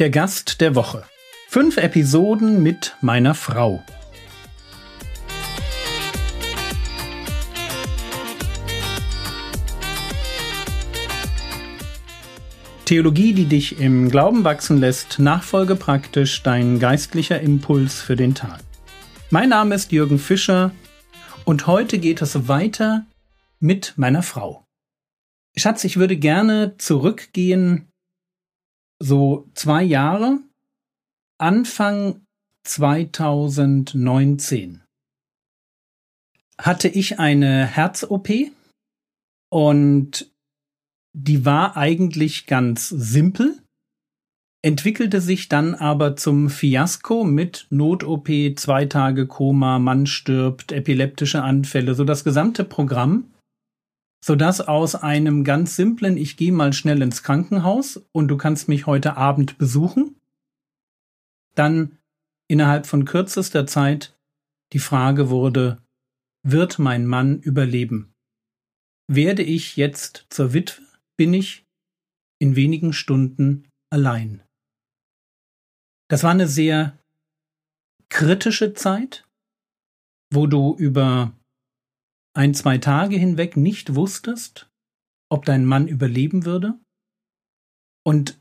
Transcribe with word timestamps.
Der 0.00 0.10
Gast 0.10 0.60
der 0.60 0.74
Woche. 0.74 1.04
Fünf 1.48 1.76
Episoden 1.76 2.64
mit 2.64 2.96
meiner 3.00 3.32
Frau. 3.32 3.84
Theologie, 12.86 13.34
die 13.34 13.44
dich 13.44 13.78
im 13.78 14.10
Glauben 14.10 14.42
wachsen 14.42 14.78
lässt, 14.78 15.20
nachfolge 15.20 15.76
praktisch 15.76 16.42
dein 16.42 16.80
geistlicher 16.80 17.40
Impuls 17.40 18.02
für 18.02 18.16
den 18.16 18.34
Tag. 18.34 18.58
Mein 19.30 19.50
Name 19.50 19.76
ist 19.76 19.92
Jürgen 19.92 20.18
Fischer 20.18 20.72
und 21.44 21.68
heute 21.68 22.00
geht 22.00 22.20
es 22.20 22.48
weiter 22.48 23.06
mit 23.60 23.92
meiner 23.94 24.24
Frau. 24.24 24.66
Schatz, 25.56 25.84
ich 25.84 25.98
würde 25.98 26.16
gerne 26.16 26.74
zurückgehen 26.78 27.92
so 29.04 29.50
zwei 29.54 29.82
Jahre, 29.82 30.38
Anfang 31.38 32.22
2019 32.66 34.82
hatte 36.58 36.88
ich 36.88 37.18
eine 37.18 37.66
Herz-OP 37.66 38.30
und 39.50 40.32
die 41.12 41.44
war 41.44 41.76
eigentlich 41.76 42.46
ganz 42.46 42.88
simpel, 42.88 43.58
entwickelte 44.62 45.20
sich 45.20 45.50
dann 45.50 45.74
aber 45.74 46.16
zum 46.16 46.48
Fiasko 46.48 47.24
mit 47.24 47.66
Not-OP, 47.68 48.30
zwei 48.56 48.86
Tage 48.86 49.26
Koma, 49.26 49.78
Mann 49.78 50.06
stirbt, 50.06 50.72
epileptische 50.72 51.42
Anfälle, 51.42 51.94
so 51.94 52.04
das 52.04 52.24
gesamte 52.24 52.64
Programm, 52.64 53.33
sodass 54.24 54.62
aus 54.62 54.94
einem 54.94 55.44
ganz 55.44 55.76
simplen 55.76 56.16
Ich 56.16 56.38
gehe 56.38 56.50
mal 56.50 56.72
schnell 56.72 57.02
ins 57.02 57.22
Krankenhaus 57.22 58.06
und 58.10 58.28
du 58.28 58.38
kannst 58.38 58.68
mich 58.68 58.86
heute 58.86 59.18
Abend 59.18 59.58
besuchen, 59.58 60.18
dann 61.54 61.98
innerhalb 62.48 62.86
von 62.86 63.04
kürzester 63.04 63.66
Zeit 63.66 64.18
die 64.72 64.78
Frage 64.78 65.28
wurde, 65.28 65.76
wird 66.42 66.78
mein 66.78 67.06
Mann 67.06 67.38
überleben? 67.38 68.14
Werde 69.08 69.42
ich 69.42 69.76
jetzt 69.76 70.24
zur 70.30 70.54
Witwe? 70.54 70.82
bin 71.18 71.34
ich 71.34 71.66
in 72.38 72.56
wenigen 72.56 72.94
Stunden 72.94 73.68
allein. 73.90 74.42
Das 76.08 76.22
war 76.22 76.30
eine 76.30 76.48
sehr 76.48 76.98
kritische 78.08 78.72
Zeit, 78.72 79.28
wo 80.32 80.46
du 80.46 80.74
über 80.76 81.34
ein, 82.34 82.54
zwei 82.54 82.78
Tage 82.78 83.16
hinweg 83.16 83.56
nicht 83.56 83.94
wusstest, 83.94 84.68
ob 85.30 85.44
dein 85.44 85.64
Mann 85.64 85.88
überleben 85.88 86.44
würde. 86.44 86.74
Und 88.04 88.38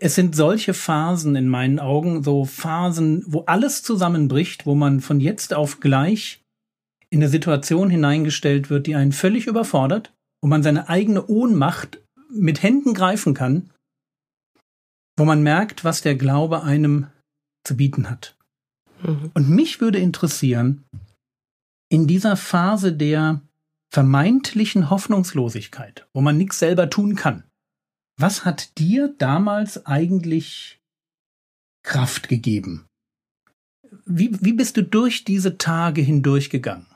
es 0.00 0.14
sind 0.14 0.36
solche 0.36 0.74
Phasen 0.74 1.34
in 1.34 1.48
meinen 1.48 1.80
Augen, 1.80 2.22
so 2.22 2.44
Phasen, 2.44 3.24
wo 3.26 3.44
alles 3.46 3.82
zusammenbricht, 3.82 4.66
wo 4.66 4.74
man 4.74 5.00
von 5.00 5.20
jetzt 5.20 5.54
auf 5.54 5.80
gleich 5.80 6.42
in 7.10 7.20
eine 7.20 7.30
Situation 7.30 7.90
hineingestellt 7.90 8.70
wird, 8.70 8.86
die 8.86 8.94
einen 8.94 9.12
völlig 9.12 9.46
überfordert 9.46 10.12
wo 10.40 10.48
man 10.48 10.62
seine 10.62 10.88
eigene 10.88 11.26
Ohnmacht 11.26 12.00
mit 12.30 12.62
Händen 12.62 12.94
greifen 12.94 13.34
kann, 13.34 13.70
wo 15.16 15.24
man 15.24 15.42
merkt, 15.42 15.84
was 15.84 16.02
der 16.02 16.14
Glaube 16.14 16.62
einem 16.62 17.08
zu 17.64 17.76
bieten 17.76 18.08
hat. 18.08 18.36
Mhm. 19.02 19.30
Und 19.34 19.48
mich 19.48 19.80
würde 19.80 19.98
interessieren, 19.98 20.84
in 21.88 22.06
dieser 22.06 22.36
Phase 22.36 22.92
der 22.92 23.40
vermeintlichen 23.90 24.90
Hoffnungslosigkeit, 24.90 26.06
wo 26.12 26.20
man 26.20 26.36
nichts 26.36 26.58
selber 26.58 26.90
tun 26.90 27.14
kann, 27.14 27.44
was 28.18 28.44
hat 28.44 28.78
dir 28.78 29.14
damals 29.18 29.86
eigentlich 29.86 30.80
Kraft 31.82 32.28
gegeben? 32.28 32.86
Wie, 34.04 34.36
wie 34.42 34.52
bist 34.52 34.76
du 34.76 34.82
durch 34.82 35.24
diese 35.24 35.56
Tage 35.56 36.02
hindurchgegangen? 36.02 36.86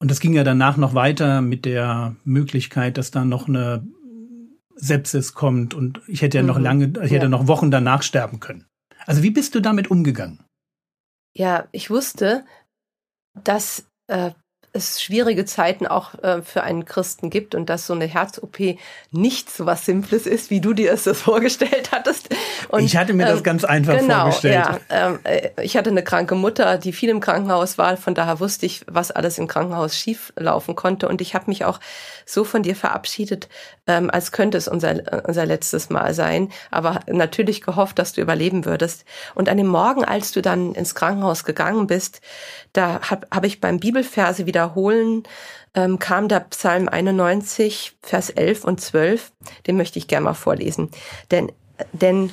Und 0.00 0.10
das 0.10 0.20
ging 0.20 0.32
ja 0.32 0.44
danach 0.44 0.76
noch 0.76 0.94
weiter 0.94 1.42
mit 1.42 1.64
der 1.64 2.16
Möglichkeit, 2.24 2.96
dass 2.96 3.10
da 3.10 3.24
noch 3.24 3.48
eine 3.48 3.86
Sepsis 4.74 5.34
kommt 5.34 5.74
und 5.74 6.00
ich 6.08 6.22
hätte 6.22 6.38
ja 6.38 6.42
noch 6.42 6.56
mhm. 6.56 6.64
lange, 6.64 6.84
ich 7.04 7.10
hätte 7.10 7.26
ja. 7.26 7.28
noch 7.28 7.46
Wochen 7.46 7.70
danach 7.70 8.02
sterben 8.02 8.40
können. 8.40 8.64
Also 9.06 9.22
wie 9.22 9.30
bist 9.30 9.54
du 9.54 9.60
damit 9.60 9.90
umgegangen? 9.90 10.40
Ja, 11.36 11.68
ich 11.70 11.90
wusste, 11.90 12.44
dass 13.44 13.86
äh, 14.10 14.32
es 14.72 15.02
schwierige 15.02 15.44
Zeiten 15.44 15.86
auch 15.86 16.14
äh, 16.22 16.42
für 16.42 16.62
einen 16.62 16.84
Christen 16.84 17.28
gibt 17.28 17.54
und 17.54 17.68
dass 17.68 17.86
so 17.86 17.94
eine 17.94 18.06
Herz-OP 18.06 18.58
nicht 19.10 19.50
so 19.50 19.66
was 19.66 19.84
Simples 19.84 20.26
ist, 20.26 20.50
wie 20.50 20.60
du 20.60 20.72
dir 20.72 20.92
es 20.92 21.04
das 21.04 21.20
vorgestellt 21.22 21.90
hattest. 21.92 22.28
Und, 22.68 22.84
ich 22.84 22.96
hatte 22.96 23.12
mir 23.12 23.24
ähm, 23.24 23.32
das 23.34 23.42
ganz 23.42 23.64
einfach 23.64 23.98
genau, 23.98 24.22
vorgestellt. 24.22 24.54
Ja, 24.54 24.78
ähm, 24.90 25.18
äh, 25.24 25.50
ich 25.62 25.76
hatte 25.76 25.90
eine 25.90 26.04
kranke 26.04 26.36
Mutter, 26.36 26.78
die 26.78 26.92
viel 26.92 27.08
im 27.08 27.20
Krankenhaus 27.20 27.78
war, 27.78 27.96
von 27.96 28.14
daher 28.14 28.38
wusste 28.38 28.66
ich, 28.66 28.82
was 28.86 29.10
alles 29.10 29.38
im 29.38 29.48
Krankenhaus 29.48 29.96
schief 29.96 30.32
laufen 30.36 30.76
konnte 30.76 31.08
und 31.08 31.20
ich 31.20 31.34
habe 31.34 31.46
mich 31.48 31.64
auch 31.64 31.80
so 32.24 32.44
von 32.44 32.62
dir 32.62 32.76
verabschiedet, 32.76 33.48
ähm, 33.86 34.08
als 34.10 34.30
könnte 34.30 34.56
es 34.56 34.68
unser, 34.68 35.24
unser 35.26 35.46
letztes 35.46 35.90
Mal 35.90 36.14
sein, 36.14 36.50
aber 36.70 37.00
natürlich 37.08 37.60
gehofft, 37.62 37.98
dass 37.98 38.12
du 38.12 38.20
überleben 38.20 38.64
würdest. 38.64 39.04
Und 39.34 39.48
an 39.48 39.56
dem 39.56 39.66
Morgen, 39.66 40.04
als 40.04 40.30
du 40.30 40.42
dann 40.42 40.74
ins 40.74 40.94
Krankenhaus 40.94 41.44
gegangen 41.44 41.88
bist, 41.88 42.20
da 42.72 43.00
habe 43.10 43.26
hab 43.32 43.44
ich 43.44 43.60
beim 43.60 43.80
Bibelverse 43.80 44.46
wiederholen, 44.60 45.22
ähm, 45.74 45.98
kam 45.98 46.28
der 46.28 46.40
Psalm 46.40 46.88
91, 46.88 47.92
Vers 48.02 48.30
11 48.30 48.64
und 48.64 48.80
12. 48.80 49.32
Den 49.66 49.76
möchte 49.76 49.98
ich 49.98 50.08
gerne 50.08 50.24
mal 50.24 50.34
vorlesen. 50.34 50.90
Denn, 51.30 51.52
denn 51.92 52.30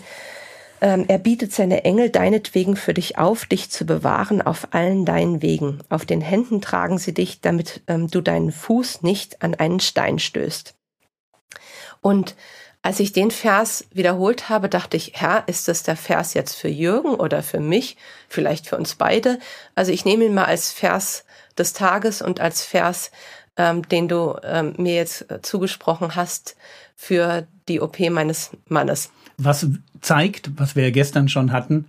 ähm, 0.82 1.06
er 1.08 1.18
bietet 1.18 1.54
seine 1.54 1.86
Engel 1.86 2.10
deinetwegen 2.10 2.76
für 2.76 2.94
dich 2.94 3.18
auf, 3.18 3.46
dich 3.46 3.70
zu 3.70 3.86
bewahren 3.86 4.42
auf 4.42 4.70
allen 4.72 5.06
deinen 5.06 5.42
Wegen. 5.42 5.80
Auf 5.90 6.06
den 6.06 6.22
Händen 6.22 6.62
tragen 6.62 6.98
sie 6.98 7.14
dich, 7.14 7.42
damit 7.42 7.82
ähm, 7.88 8.10
du 8.10 8.22
deinen 8.22 8.52
Fuß 8.52 9.04
nicht 9.04 9.42
an 9.42 9.56
einen 9.56 9.80
Stein 9.80 10.20
stößt. 10.20 10.76
Und 12.02 12.36
als 12.84 13.00
ich 13.00 13.12
den 13.12 13.32
Vers 13.32 13.86
wiederholt 13.92 14.50
habe, 14.50 14.70
dachte 14.70 14.98
ich, 14.98 15.14
Herr, 15.16 15.44
ist 15.48 15.68
das 15.68 15.84
der 15.84 15.98
Vers 15.98 16.34
jetzt 16.34 16.54
für 16.54 16.70
Jürgen 16.70 17.16
oder 17.16 17.44
für 17.44 17.60
mich? 17.60 17.98
Vielleicht 18.30 18.68
für 18.68 18.78
uns 18.78 18.96
beide. 18.96 19.40
Also 19.76 19.92
ich 19.92 20.06
nehme 20.06 20.26
ihn 20.26 20.34
mal 20.34 20.46
als 20.46 20.72
Vers 20.72 21.26
des 21.58 21.74
Tages 21.74 22.22
und 22.22 22.40
als 22.40 22.64
Vers, 22.64 23.12
ähm, 23.58 23.88
den 23.88 24.08
du 24.08 24.36
ähm, 24.44 24.74
mir 24.78 24.96
jetzt 24.96 25.30
äh, 25.32 25.42
zugesprochen 25.42 26.16
hast 26.16 26.56
für 26.96 27.48
die 27.68 27.82
OP 27.82 28.00
meines 28.10 28.52
Mannes. 28.68 29.12
Was 29.38 29.68
zeigt, 30.02 30.52
was 30.58 30.76
wir 30.76 30.84
ja 30.84 30.92
gestern 30.92 31.30
schon 31.30 31.52
hatten, 31.52 31.86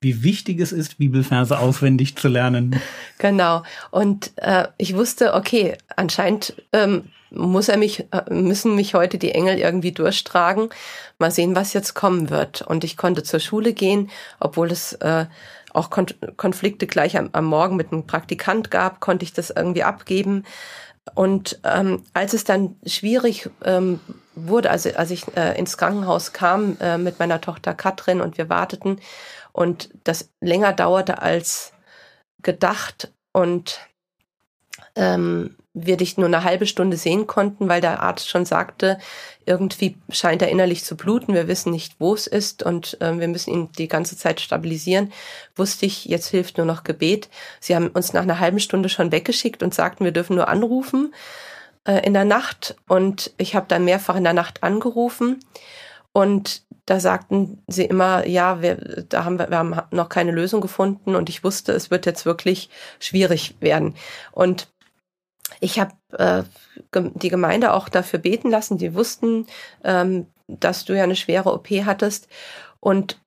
wie 0.00 0.22
wichtig 0.22 0.60
es 0.60 0.72
ist, 0.72 0.98
Bibelverse 0.98 1.58
auswendig 1.58 2.16
zu 2.16 2.28
lernen. 2.28 2.80
Genau. 3.18 3.64
Und 3.90 4.32
äh, 4.36 4.68
ich 4.78 4.94
wusste, 4.94 5.34
okay, 5.34 5.76
anscheinend 5.94 6.54
ähm, 6.72 7.10
muss 7.30 7.68
er 7.68 7.76
mich, 7.76 8.06
äh, 8.12 8.32
müssen 8.32 8.74
mich 8.74 8.94
heute 8.94 9.18
die 9.18 9.32
Engel 9.32 9.58
irgendwie 9.58 9.92
durchtragen. 9.92 10.70
Mal 11.18 11.30
sehen, 11.30 11.54
was 11.56 11.72
jetzt 11.72 11.94
kommen 11.94 12.30
wird. 12.30 12.62
Und 12.62 12.84
ich 12.84 12.96
konnte 12.96 13.22
zur 13.22 13.40
Schule 13.40 13.72
gehen, 13.72 14.10
obwohl 14.38 14.70
es 14.70 14.94
äh, 14.94 15.26
auch 15.72 15.90
Kon 15.90 16.06
Konflikte 16.36 16.86
gleich 16.86 17.16
am, 17.16 17.30
am 17.32 17.44
Morgen 17.44 17.76
mit 17.76 17.92
einem 17.92 18.06
Praktikant 18.06 18.70
gab, 18.70 19.00
konnte 19.00 19.24
ich 19.24 19.32
das 19.32 19.50
irgendwie 19.50 19.84
abgeben. 19.84 20.44
Und 21.14 21.60
ähm, 21.64 22.02
als 22.12 22.34
es 22.34 22.44
dann 22.44 22.76
schwierig 22.84 23.48
ähm, 23.64 24.00
wurde, 24.34 24.70
also 24.70 24.90
als 24.90 25.10
ich 25.10 25.24
äh, 25.36 25.58
ins 25.58 25.76
Krankenhaus 25.76 26.32
kam 26.32 26.76
äh, 26.80 26.98
mit 26.98 27.18
meiner 27.18 27.40
Tochter 27.40 27.74
Katrin 27.74 28.20
und 28.20 28.38
wir 28.38 28.48
warteten 28.48 29.00
und 29.52 29.90
das 30.04 30.30
länger 30.40 30.72
dauerte 30.72 31.22
als 31.22 31.72
gedacht 32.42 33.12
und 33.32 33.80
ähm, 34.94 35.56
wir 35.72 35.96
dich 35.96 36.16
nur 36.16 36.26
eine 36.26 36.42
halbe 36.42 36.66
Stunde 36.66 36.96
sehen 36.96 37.26
konnten, 37.26 37.68
weil 37.68 37.80
der 37.80 38.02
Arzt 38.02 38.28
schon 38.28 38.44
sagte, 38.44 38.98
irgendwie 39.46 39.96
scheint 40.10 40.42
er 40.42 40.48
innerlich 40.48 40.84
zu 40.84 40.96
bluten, 40.96 41.32
wir 41.32 41.46
wissen 41.46 41.70
nicht, 41.70 41.94
wo 41.98 42.12
es 42.12 42.26
ist 42.26 42.62
und 42.62 43.00
äh, 43.00 43.18
wir 43.18 43.28
müssen 43.28 43.52
ihn 43.52 43.68
die 43.78 43.88
ganze 43.88 44.16
Zeit 44.16 44.40
stabilisieren, 44.40 45.12
wusste 45.54 45.86
ich, 45.86 46.06
jetzt 46.06 46.28
hilft 46.28 46.56
nur 46.56 46.66
noch 46.66 46.82
Gebet. 46.82 47.28
Sie 47.60 47.76
haben 47.76 47.88
uns 47.88 48.12
nach 48.12 48.22
einer 48.22 48.40
halben 48.40 48.58
Stunde 48.58 48.88
schon 48.88 49.12
weggeschickt 49.12 49.62
und 49.62 49.72
sagten, 49.72 50.04
wir 50.04 50.12
dürfen 50.12 50.36
nur 50.36 50.48
anrufen 50.48 51.14
äh, 51.84 52.04
in 52.04 52.14
der 52.14 52.24
Nacht 52.24 52.76
und 52.88 53.32
ich 53.38 53.54
habe 53.54 53.66
dann 53.68 53.84
mehrfach 53.84 54.16
in 54.16 54.24
der 54.24 54.32
Nacht 54.32 54.64
angerufen 54.64 55.38
und 56.12 56.62
da 56.86 56.98
sagten 56.98 57.62
sie 57.68 57.84
immer, 57.84 58.26
ja, 58.26 58.60
wir, 58.62 59.04
da 59.08 59.24
haben 59.24 59.38
wir, 59.38 59.48
wir 59.50 59.58
haben 59.58 59.76
noch 59.92 60.08
keine 60.08 60.32
Lösung 60.32 60.60
gefunden 60.60 61.14
und 61.14 61.28
ich 61.28 61.44
wusste, 61.44 61.72
es 61.72 61.92
wird 61.92 62.04
jetzt 62.04 62.26
wirklich 62.26 62.68
schwierig 62.98 63.54
werden. 63.60 63.94
Und 64.32 64.66
ich 65.60 65.78
habe 65.78 65.92
äh, 66.12 66.42
die 67.14 67.28
Gemeinde 67.28 67.72
auch 67.72 67.88
dafür 67.88 68.18
beten 68.18 68.50
lassen. 68.50 68.78
Die 68.78 68.94
wussten, 68.94 69.46
ähm, 69.84 70.26
dass 70.48 70.84
du 70.84 70.96
ja 70.96 71.04
eine 71.04 71.16
schwere 71.16 71.52
OP 71.52 71.68
hattest. 71.68 72.28
Und 72.80 73.20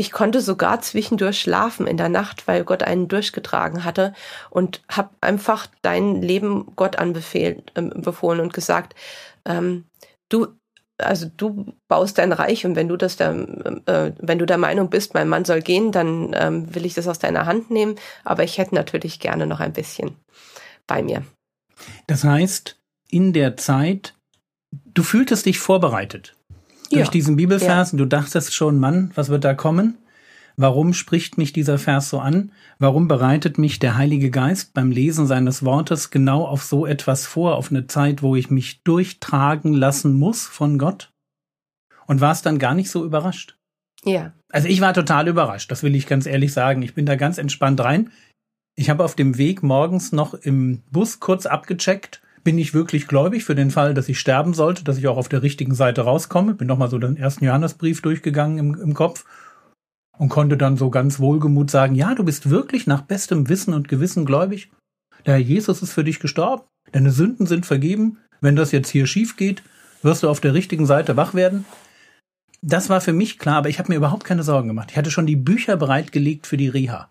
ich 0.00 0.12
konnte 0.12 0.40
sogar 0.40 0.80
zwischendurch 0.80 1.40
schlafen 1.40 1.88
in 1.88 1.96
der 1.96 2.08
Nacht, 2.08 2.46
weil 2.46 2.64
Gott 2.64 2.84
einen 2.84 3.08
durchgetragen 3.08 3.84
hatte 3.84 4.14
und 4.48 4.82
habe 4.88 5.10
einfach 5.20 5.66
dein 5.82 6.22
Leben 6.22 6.72
Gott 6.76 6.96
anbefohlen 6.96 7.64
äh, 7.74 8.42
und 8.42 8.54
gesagt, 8.54 8.94
ähm, 9.44 9.86
du, 10.28 10.46
also 10.98 11.26
du 11.36 11.74
baust 11.88 12.18
dein 12.18 12.32
Reich 12.32 12.64
und 12.64 12.76
wenn 12.76 12.86
du 12.86 12.96
das 12.96 13.16
der, 13.16 13.32
äh, 13.86 14.12
wenn 14.20 14.38
du 14.38 14.46
der 14.46 14.58
Meinung 14.58 14.88
bist, 14.88 15.14
mein 15.14 15.28
Mann 15.28 15.44
soll 15.44 15.62
gehen, 15.62 15.90
dann 15.90 16.32
ähm, 16.32 16.72
will 16.72 16.86
ich 16.86 16.94
das 16.94 17.08
aus 17.08 17.18
deiner 17.18 17.46
Hand 17.46 17.72
nehmen. 17.72 17.96
Aber 18.24 18.44
ich 18.44 18.58
hätte 18.58 18.76
natürlich 18.76 19.18
gerne 19.18 19.48
noch 19.48 19.58
ein 19.58 19.72
bisschen 19.72 20.16
bei 20.86 21.02
mir. 21.02 21.24
Das 22.06 22.24
heißt, 22.24 22.78
in 23.08 23.32
der 23.32 23.56
Zeit, 23.56 24.14
du 24.94 25.02
fühltest 25.02 25.46
dich 25.46 25.58
vorbereitet 25.58 26.36
durch 26.90 27.06
ja. 27.06 27.10
diesen 27.10 27.36
Bibelvers 27.36 27.92
ja. 27.92 27.98
du 27.98 28.06
dachtest 28.06 28.54
schon, 28.54 28.78
Mann, 28.78 29.10
was 29.14 29.28
wird 29.28 29.44
da 29.44 29.54
kommen? 29.54 29.98
Warum 30.56 30.92
spricht 30.92 31.38
mich 31.38 31.52
dieser 31.52 31.78
Vers 31.78 32.10
so 32.10 32.18
an? 32.18 32.50
Warum 32.80 33.06
bereitet 33.06 33.58
mich 33.58 33.78
der 33.78 33.96
Heilige 33.96 34.30
Geist 34.30 34.74
beim 34.74 34.90
Lesen 34.90 35.26
seines 35.26 35.64
Wortes 35.64 36.10
genau 36.10 36.44
auf 36.44 36.64
so 36.64 36.84
etwas 36.84 37.26
vor, 37.26 37.56
auf 37.56 37.70
eine 37.70 37.86
Zeit, 37.86 38.22
wo 38.22 38.34
ich 38.34 38.50
mich 38.50 38.82
durchtragen 38.82 39.72
lassen 39.72 40.18
muss 40.18 40.46
von 40.46 40.76
Gott? 40.78 41.12
Und 42.06 42.20
war 42.20 42.32
es 42.32 42.42
dann 42.42 42.58
gar 42.58 42.74
nicht 42.74 42.90
so 42.90 43.04
überrascht? 43.04 43.56
Ja. 44.04 44.32
Also 44.50 44.66
ich 44.66 44.80
war 44.80 44.94
total 44.94 45.28
überrascht, 45.28 45.70
das 45.70 45.82
will 45.82 45.94
ich 45.94 46.06
ganz 46.06 46.26
ehrlich 46.26 46.52
sagen. 46.52 46.82
Ich 46.82 46.94
bin 46.94 47.06
da 47.06 47.14
ganz 47.14 47.38
entspannt 47.38 47.80
rein. 47.80 48.10
Ich 48.78 48.90
habe 48.90 49.02
auf 49.02 49.16
dem 49.16 49.38
Weg 49.38 49.64
morgens 49.64 50.12
noch 50.12 50.34
im 50.34 50.82
Bus 50.92 51.18
kurz 51.18 51.46
abgecheckt, 51.46 52.22
bin 52.44 52.58
ich 52.58 52.74
wirklich 52.74 53.08
gläubig 53.08 53.42
für 53.42 53.56
den 53.56 53.72
Fall, 53.72 53.92
dass 53.92 54.08
ich 54.08 54.20
sterben 54.20 54.54
sollte, 54.54 54.84
dass 54.84 54.98
ich 54.98 55.08
auch 55.08 55.16
auf 55.16 55.28
der 55.28 55.42
richtigen 55.42 55.74
Seite 55.74 56.02
rauskomme. 56.02 56.54
Bin 56.54 56.68
nochmal 56.68 56.88
so 56.88 56.96
den 56.96 57.16
ersten 57.16 57.44
Johannesbrief 57.44 58.02
durchgegangen 58.02 58.58
im, 58.58 58.80
im 58.80 58.94
Kopf 58.94 59.24
und 60.16 60.28
konnte 60.28 60.56
dann 60.56 60.76
so 60.76 60.90
ganz 60.90 61.18
wohlgemut 61.18 61.72
sagen, 61.72 61.96
ja, 61.96 62.14
du 62.14 62.22
bist 62.22 62.50
wirklich 62.50 62.86
nach 62.86 63.02
bestem 63.02 63.48
Wissen 63.48 63.74
und 63.74 63.88
Gewissen 63.88 64.24
gläubig. 64.24 64.70
Der 65.26 65.34
Herr 65.34 65.40
Jesus 65.40 65.82
ist 65.82 65.92
für 65.92 66.04
dich 66.04 66.20
gestorben, 66.20 66.62
deine 66.92 67.10
Sünden 67.10 67.46
sind 67.46 67.66
vergeben. 67.66 68.18
Wenn 68.40 68.54
das 68.54 68.70
jetzt 68.70 68.90
hier 68.90 69.08
schief 69.08 69.36
geht, 69.36 69.64
wirst 70.04 70.22
du 70.22 70.28
auf 70.28 70.38
der 70.38 70.54
richtigen 70.54 70.86
Seite 70.86 71.16
wach 71.16 71.34
werden. 71.34 71.64
Das 72.62 72.88
war 72.88 73.00
für 73.00 73.12
mich 73.12 73.40
klar, 73.40 73.56
aber 73.56 73.70
ich 73.70 73.80
habe 73.80 73.90
mir 73.90 73.96
überhaupt 73.96 74.22
keine 74.22 74.44
Sorgen 74.44 74.68
gemacht. 74.68 74.92
Ich 74.92 74.96
hatte 74.96 75.10
schon 75.10 75.26
die 75.26 75.34
Bücher 75.34 75.76
bereitgelegt 75.76 76.46
für 76.46 76.56
die 76.56 76.68
Reha. 76.68 77.08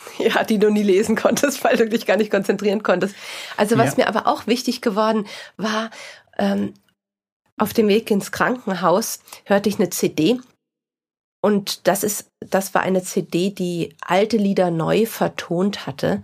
Ja, 0.18 0.44
die 0.44 0.58
du 0.58 0.70
nie 0.70 0.82
lesen 0.82 1.16
konntest, 1.16 1.64
weil 1.64 1.76
du 1.76 1.88
dich 1.88 2.06
gar 2.06 2.16
nicht 2.16 2.30
konzentrieren 2.30 2.82
konntest. 2.82 3.14
Also 3.56 3.78
was 3.78 3.96
ja. 3.96 4.04
mir 4.04 4.08
aber 4.08 4.26
auch 4.26 4.46
wichtig 4.46 4.80
geworden 4.80 5.26
war, 5.56 5.90
ähm, 6.38 6.74
auf 7.58 7.72
dem 7.72 7.88
Weg 7.88 8.10
ins 8.10 8.32
Krankenhaus 8.32 9.20
hörte 9.44 9.68
ich 9.68 9.78
eine 9.78 9.90
CD 9.90 10.40
und 11.40 11.86
das 11.88 12.04
ist, 12.04 12.30
das 12.40 12.74
war 12.74 12.82
eine 12.82 13.02
CD, 13.02 13.50
die 13.50 13.96
alte 14.00 14.36
Lieder 14.36 14.70
neu 14.70 15.06
vertont 15.06 15.86
hatte. 15.86 16.22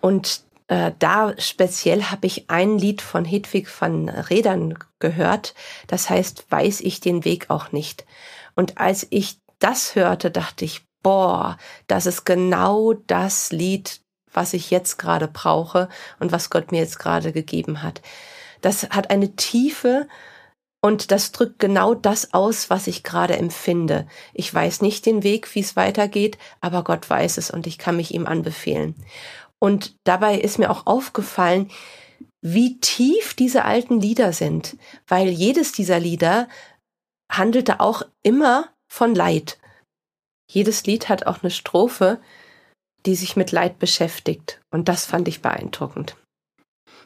Und 0.00 0.42
äh, 0.68 0.92
da 0.98 1.34
speziell 1.38 2.04
habe 2.04 2.26
ich 2.26 2.48
ein 2.48 2.78
Lied 2.78 3.02
von 3.02 3.24
Hedwig 3.24 3.68
van 3.80 4.08
Redern 4.08 4.78
gehört. 4.98 5.54
Das 5.88 6.10
heißt, 6.10 6.46
weiß 6.50 6.80
ich 6.80 7.00
den 7.00 7.24
Weg 7.24 7.50
auch 7.50 7.72
nicht. 7.72 8.06
Und 8.54 8.78
als 8.78 9.06
ich 9.10 9.38
das 9.58 9.94
hörte, 9.94 10.30
dachte 10.30 10.64
ich, 10.64 10.84
boah, 11.06 11.56
das 11.86 12.04
ist 12.06 12.24
genau 12.24 12.92
das 12.92 13.52
Lied, 13.52 14.00
was 14.32 14.54
ich 14.54 14.72
jetzt 14.72 14.98
gerade 14.98 15.28
brauche 15.28 15.88
und 16.18 16.32
was 16.32 16.50
Gott 16.50 16.72
mir 16.72 16.80
jetzt 16.80 16.98
gerade 16.98 17.30
gegeben 17.30 17.80
hat. 17.84 18.02
Das 18.60 18.82
hat 18.90 19.10
eine 19.10 19.36
Tiefe, 19.36 20.08
und 20.82 21.12
das 21.12 21.30
drückt 21.30 21.60
genau 21.60 21.94
das 21.94 22.34
aus, 22.34 22.70
was 22.70 22.88
ich 22.88 23.04
gerade 23.04 23.36
empfinde. 23.36 24.08
Ich 24.34 24.52
weiß 24.52 24.82
nicht 24.82 25.06
den 25.06 25.22
Weg, 25.22 25.54
wie 25.54 25.60
es 25.60 25.76
weitergeht, 25.76 26.38
aber 26.60 26.82
Gott 26.82 27.08
weiß 27.08 27.38
es 27.38 27.52
und 27.52 27.68
ich 27.68 27.78
kann 27.78 27.96
mich 27.96 28.12
ihm 28.12 28.26
anbefehlen. 28.26 28.96
Und 29.60 29.94
dabei 30.04 30.36
ist 30.36 30.58
mir 30.58 30.70
auch 30.70 30.86
aufgefallen, 30.86 31.70
wie 32.40 32.80
tief 32.80 33.34
diese 33.34 33.64
alten 33.64 34.00
Lieder 34.00 34.32
sind, 34.32 34.76
weil 35.06 35.28
jedes 35.28 35.72
dieser 35.72 36.00
Lieder 36.00 36.48
handelte 37.30 37.80
auch 37.80 38.02
immer 38.22 38.68
von 38.88 39.14
Leid. 39.14 39.58
Jedes 40.50 40.86
Lied 40.86 41.08
hat 41.08 41.26
auch 41.26 41.42
eine 41.42 41.50
Strophe, 41.50 42.18
die 43.04 43.14
sich 43.14 43.36
mit 43.36 43.52
Leid 43.52 43.78
beschäftigt. 43.78 44.60
Und 44.70 44.88
das 44.88 45.06
fand 45.06 45.28
ich 45.28 45.42
beeindruckend. 45.42 46.16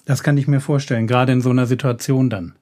Das 0.05 0.23
kann 0.23 0.37
ich 0.37 0.49
mir 0.49 0.61
vorstellen, 0.61 1.07
gerade 1.07 1.33
in 1.33 1.41
so 1.41 1.51
einer 1.51 1.67
Situation 1.67 2.31
dann 2.31 2.57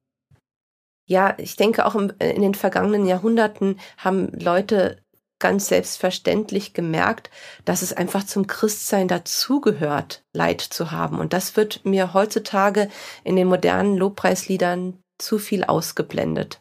ja, 1.09 1.35
ich 1.39 1.57
denke 1.57 1.87
auch 1.87 1.95
im, 1.95 2.13
in 2.19 2.43
den 2.43 2.55
vergangenen 2.55 3.07
Jahrhunderten 3.07 3.81
haben 3.97 4.29
Leute 4.39 4.99
ganz 5.41 5.69
selbstverständlich 5.69 6.75
gemerkt, 6.75 7.31
dass 7.65 7.83
es 7.83 7.93
einfach 7.93 8.25
zum 8.25 8.47
Christsein 8.47 9.09
dazugehört, 9.09 10.23
Leid 10.35 10.61
zu 10.61 10.91
haben. 10.91 11.19
Und 11.19 11.33
das 11.33 11.57
wird 11.57 11.85
mir 11.85 12.13
heutzutage 12.13 12.91
in 13.25 13.37
den 13.37 13.49
modernen 13.49 13.97
Lobpreisliedern 13.97 14.99
zu 15.19 15.39
viel 15.39 15.65
ausgeblendet. 15.65 16.61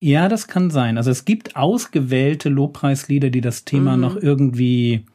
Ja, 0.00 0.28
das 0.28 0.46
kann 0.46 0.70
sein. 0.70 0.96
Also 0.96 1.10
es 1.10 1.24
gibt 1.24 1.56
ausgewählte 1.56 2.48
Lobpreislieder, 2.48 3.30
die 3.30 3.40
das 3.40 3.64
Thema 3.64 3.96
mhm. 3.96 4.02
noch 4.02 4.16
irgendwie, 4.16 5.06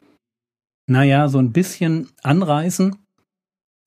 naja, 0.86 1.28
so 1.28 1.38
ein 1.38 1.52
bisschen 1.52 2.08
anreißen. 2.22 2.96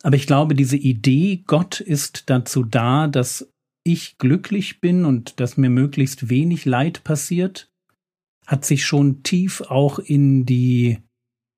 Aber 0.03 0.15
ich 0.15 0.27
glaube, 0.27 0.55
diese 0.55 0.77
Idee, 0.77 1.43
Gott 1.45 1.79
ist 1.79 2.29
dazu 2.29 2.63
da, 2.63 3.07
dass 3.07 3.51
ich 3.83 4.17
glücklich 4.17 4.81
bin 4.81 5.05
und 5.05 5.39
dass 5.39 5.57
mir 5.57 5.69
möglichst 5.69 6.29
wenig 6.29 6.65
Leid 6.65 7.03
passiert, 7.03 7.71
hat 8.45 8.65
sich 8.65 8.85
schon 8.85 9.23
tief 9.23 9.61
auch 9.61 9.99
in 9.99 10.45
die 10.45 10.99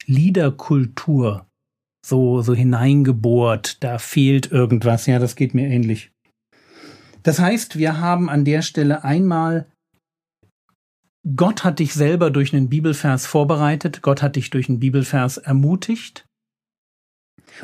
Liederkultur 0.05 1.47
so, 2.05 2.41
so 2.41 2.53
hineingebohrt. 2.53 3.83
Da 3.83 3.97
fehlt 3.97 4.51
irgendwas. 4.51 5.05
Ja, 5.05 5.19
das 5.19 5.35
geht 5.35 5.53
mir 5.53 5.67
ähnlich. 5.67 6.11
Das 7.23 7.39
heißt, 7.39 7.77
wir 7.77 7.99
haben 7.99 8.29
an 8.29 8.45
der 8.45 8.61
Stelle 8.61 9.03
einmal 9.03 9.67
Gott 11.35 11.63
hat 11.63 11.79
dich 11.79 11.93
selber 11.93 12.31
durch 12.31 12.53
einen 12.55 12.69
Bibelvers 12.69 13.25
vorbereitet, 13.25 14.01
Gott 14.01 14.21
hat 14.21 14.35
dich 14.35 14.49
durch 14.49 14.69
einen 14.69 14.79
Bibelvers 14.79 15.37
ermutigt. 15.37 16.25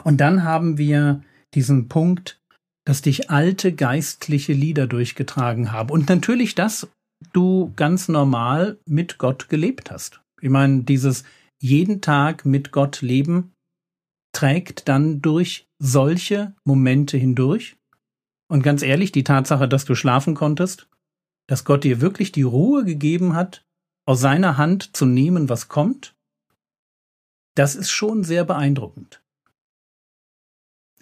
Und 0.04 0.20
dann 0.20 0.44
haben 0.44 0.78
wir 0.78 1.24
diesen 1.54 1.88
Punkt, 1.88 2.40
dass 2.86 3.02
dich 3.02 3.30
alte 3.30 3.74
geistliche 3.74 4.54
Lieder 4.54 4.88
durchgetragen 4.88 5.72
haben. 5.72 5.90
Und 5.90 6.10
natürlich, 6.10 6.54
dass 6.54 6.88
du 7.34 7.72
ganz 7.76 8.08
normal 8.08 8.78
mit 8.86 9.18
Gott 9.18 9.50
gelebt 9.50 9.90
hast. 9.90 10.22
Ich 10.42 10.50
meine, 10.50 10.84
dieses 10.84 11.24
jeden 11.62 12.02
Tag 12.02 12.46
mit 12.46 12.72
Gott 12.72 13.02
leben 13.02 13.54
trägt 14.36 14.90
dann 14.90 15.22
durch 15.22 15.66
solche 15.80 16.54
Momente 16.66 17.18
hindurch. 17.18 17.78
Und 18.48 18.64
ganz 18.64 18.82
ehrlich, 18.84 19.12
die 19.12 19.24
Tatsache, 19.24 19.68
dass 19.68 19.86
du 19.86 19.96
schlafen 19.96 20.36
konntest, 20.36 20.88
dass 21.48 21.66
Gott 21.66 21.84
dir 21.84 22.02
wirklich 22.02 22.32
die 22.32 22.44
Ruhe 22.44 22.84
gegeben 22.84 23.36
hat, 23.36 23.66
aus 24.06 24.20
seiner 24.22 24.58
Hand 24.58 24.96
zu 24.96 25.06
nehmen, 25.06 25.50
was 25.50 25.68
kommt, 25.68 26.16
das 27.56 27.76
ist 27.76 27.90
schon 27.90 28.24
sehr 28.24 28.44
beeindruckend. 28.44 29.22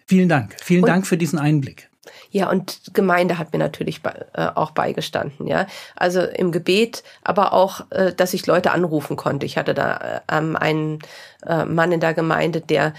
Vielen 0.05 0.29
Dank. 0.29 0.55
Vielen 0.61 0.83
und, 0.83 0.87
Dank 0.89 1.07
für 1.07 1.17
diesen 1.17 1.39
Einblick. 1.39 1.89
Ja, 2.29 2.49
und 2.49 2.93
Gemeinde 2.93 3.37
hat 3.37 3.53
mir 3.53 3.59
natürlich 3.59 4.01
bei, 4.01 4.25
äh, 4.33 4.47
auch 4.53 4.71
beigestanden, 4.71 5.47
ja. 5.47 5.67
Also 5.95 6.21
im 6.21 6.51
Gebet, 6.51 7.03
aber 7.23 7.53
auch, 7.53 7.89
äh, 7.91 8.13
dass 8.13 8.33
ich 8.33 8.45
Leute 8.45 8.71
anrufen 8.71 9.15
konnte. 9.15 9.45
Ich 9.45 9.57
hatte 9.57 9.73
da 9.73 9.97
äh, 9.97 10.21
ähm, 10.29 10.55
einen 10.55 10.99
äh, 11.45 11.65
Mann 11.65 11.91
in 11.91 11.99
der 11.99 12.13
Gemeinde, 12.13 12.61
der 12.61 12.93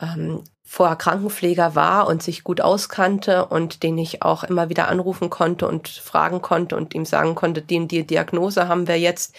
ähm, 0.00 0.42
vorher 0.72 0.94
Krankenpfleger 0.94 1.74
war 1.74 2.06
und 2.06 2.22
sich 2.22 2.44
gut 2.44 2.60
auskannte 2.60 3.46
und 3.46 3.82
den 3.82 3.98
ich 3.98 4.22
auch 4.22 4.44
immer 4.44 4.68
wieder 4.68 4.86
anrufen 4.86 5.28
konnte 5.28 5.66
und 5.66 5.88
fragen 5.88 6.42
konnte 6.42 6.76
und 6.76 6.94
ihm 6.94 7.04
sagen 7.04 7.34
konnte, 7.34 7.60
die, 7.60 7.88
die 7.88 8.06
Diagnose 8.06 8.68
haben 8.68 8.86
wir 8.86 8.96
jetzt. 8.96 9.34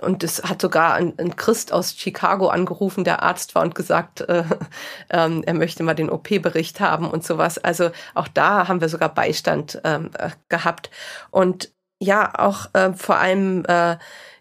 Und 0.00 0.22
es 0.22 0.44
hat 0.44 0.62
sogar 0.62 0.94
ein, 0.94 1.14
ein, 1.18 1.34
Christ 1.34 1.72
aus 1.72 1.96
Chicago 1.98 2.46
angerufen, 2.46 3.02
der 3.02 3.24
Arzt 3.24 3.56
war 3.56 3.62
und 3.62 3.74
gesagt, 3.74 4.20
äh, 4.20 4.44
ähm, 5.10 5.42
er 5.44 5.54
möchte 5.54 5.82
mal 5.82 5.94
den 5.94 6.08
OP-Bericht 6.08 6.78
haben 6.78 7.10
und 7.10 7.24
sowas. 7.24 7.58
Also 7.58 7.90
auch 8.14 8.28
da 8.28 8.68
haben 8.68 8.80
wir 8.80 8.88
sogar 8.88 9.12
Beistand 9.12 9.80
ähm, 9.82 10.10
äh, 10.16 10.30
gehabt. 10.48 10.90
Und 11.32 11.72
ja, 11.98 12.38
auch 12.38 12.66
äh, 12.72 12.92
vor 12.92 13.16
allem 13.16 13.64
äh, 13.64 13.96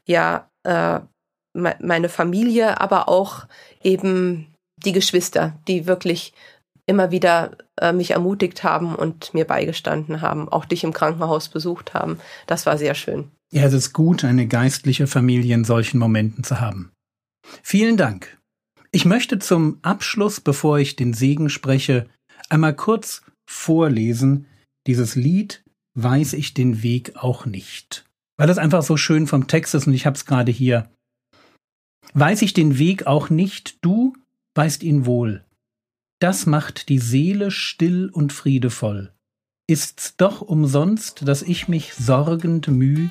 ja 0.06 0.48
äh, 0.66 1.00
me 1.54 1.76
meine 1.80 2.10
Familie, 2.10 2.80
aber 2.80 3.10
auch 3.10 3.48
eben 3.82 4.51
die 4.86 4.92
Geschwister, 4.92 5.60
die 5.68 5.88
wirklich 5.88 6.34
immer 6.86 7.12
wieder 7.12 7.58
äh, 7.78 7.94
mich 7.94 8.12
ermutigt 8.12 8.64
haben 8.64 8.96
und 8.96 9.34
mir 9.34 9.46
beigestanden 9.46 10.22
haben, 10.22 10.50
auch 10.50 10.66
dich 10.66 10.84
im 10.84 10.94
Krankenhaus 10.94 11.50
besucht 11.50 11.94
haben. 11.94 12.20
Das 12.48 12.66
war 12.66 12.78
sehr 12.78 12.96
schön. 12.96 13.32
Ja, 13.52 13.64
es 13.64 13.74
ist 13.74 13.94
gut, 13.94 14.24
eine 14.24 14.48
geistliche 14.48 15.08
Familie 15.08 15.56
in 15.56 15.64
solchen 15.64 16.00
Momenten 16.00 16.44
zu 16.44 16.60
haben. 16.60 16.92
Vielen 17.64 17.98
Dank. 17.98 18.38
Ich 18.92 19.06
möchte 19.06 19.40
zum 19.40 19.80
Abschluss, 19.82 20.42
bevor 20.42 20.80
ich 20.80 20.96
den 20.96 21.14
Segen 21.14 21.50
spreche, 21.50 22.08
einmal 22.50 22.76
kurz 22.76 23.22
vorlesen. 23.50 24.48
Dieses 24.88 25.16
Lied 25.16 25.64
weiß 25.94 26.34
ich 26.34 26.54
den 26.54 26.84
Weg 26.84 27.16
auch 27.16 27.46
nicht. 27.46 28.06
Weil 28.38 28.48
das 28.48 28.58
einfach 28.58 28.84
so 28.84 28.98
schön 28.98 29.28
vom 29.28 29.48
Text 29.48 29.76
ist 29.76 29.88
und 29.88 29.94
ich 29.94 30.06
hab's 30.06 30.26
gerade 30.26 30.52
hier. 30.52 30.90
Weiß 32.14 32.42
ich 32.42 32.54
den 32.54 32.78
Weg 32.78 33.08
auch 33.08 33.30
nicht, 33.30 33.78
du 33.86 34.14
weißt 34.56 34.84
ihn 34.84 35.06
wohl. 35.06 35.46
Das 36.20 36.46
macht 36.46 36.90
die 36.90 37.00
Seele 37.00 37.52
still 37.52 38.10
und 38.10 38.32
friedevoll. 38.34 39.14
ist's 39.68 40.18
doch 40.18 40.42
umsonst, 40.42 41.28
dass 41.28 41.42
ich 41.42 41.68
mich 41.68 41.94
sorgend 41.94 42.68
müh, 42.68 43.10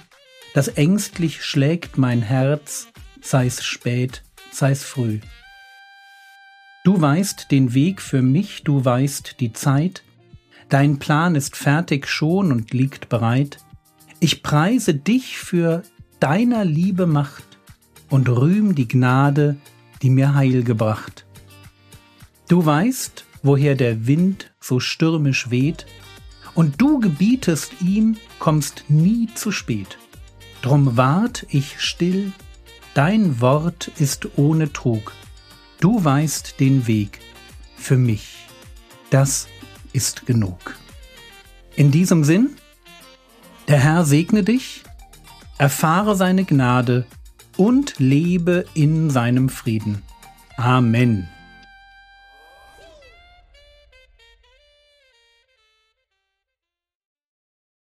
dass 0.53 0.69
ängstlich 0.69 1.43
schlägt 1.43 1.97
mein 1.97 2.23
Herz, 2.23 2.89
sei's 3.23 3.65
spät, 3.65 4.23
sei's 4.53 4.85
früh. 4.85 5.21
Du 6.85 7.01
weißt 7.01 7.51
den 7.51 7.73
Weg 7.75 8.03
für 8.03 8.23
mich, 8.23 8.63
du 8.63 8.85
weißt 8.85 9.41
die 9.41 9.53
Zeit, 9.53 10.03
dein 10.69 10.99
Plan 10.99 11.35
ist 11.35 11.57
fertig 11.57 12.09
schon 12.09 12.53
und 12.53 12.73
liegt 12.73 13.09
bereit. 13.09 13.59
Ich 14.19 14.43
preise 14.43 14.95
dich 14.95 15.39
für 15.39 15.83
deiner 16.21 16.65
Liebe 16.65 17.07
Macht 17.07 17.59
und 18.09 18.29
rühm 18.29 18.75
die 18.75 18.89
Gnade, 18.89 19.57
die 20.03 20.11
mir 20.11 20.35
Heil 20.35 20.63
gebracht. 20.63 21.27
Du 22.51 22.67
weißt, 22.67 23.27
woher 23.45 23.77
der 23.77 24.09
Wind 24.09 24.51
so 24.59 24.81
stürmisch 24.81 25.51
weht, 25.51 25.87
und 26.57 26.81
du 26.83 26.99
gebietest 26.99 27.81
ihm, 27.81 28.17
kommst 28.41 28.87
nie 28.89 29.29
zu 29.37 29.53
spät. 29.53 29.99
Drum 30.61 30.97
wart 30.97 31.47
ich 31.51 31.81
still, 31.81 32.33
dein 32.93 33.41
Wort 33.41 33.93
ist 34.01 34.37
ohne 34.37 34.73
Trug. 34.73 35.13
Du 35.79 36.05
weißt 36.05 36.59
den 36.59 36.89
Weg 36.89 37.21
für 37.77 37.97
mich. 37.97 38.39
Das 39.11 39.47
ist 39.93 40.27
genug. 40.27 40.75
In 41.77 41.93
diesem 41.93 42.25
Sinn, 42.25 42.57
der 43.69 43.79
Herr 43.79 44.05
segne 44.05 44.43
dich, 44.43 44.83
erfahre 45.57 46.17
seine 46.17 46.43
Gnade 46.43 47.07
und 47.57 48.01
lebe 48.01 48.65
in 48.75 49.09
seinem 49.09 49.51
Frieden. 49.51 50.03
Amen. 50.57 51.29